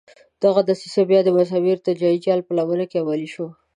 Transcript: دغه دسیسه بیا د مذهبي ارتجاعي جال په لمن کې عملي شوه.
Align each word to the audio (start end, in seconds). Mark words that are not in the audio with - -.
دغه 0.43 0.61
دسیسه 0.69 1.01
بیا 1.09 1.19
د 1.23 1.29
مذهبي 1.37 1.69
ارتجاعي 1.73 2.17
جال 2.25 2.39
په 2.45 2.51
لمن 2.57 2.79
کې 2.89 2.97
عملي 3.01 3.29
شوه. 3.33 3.49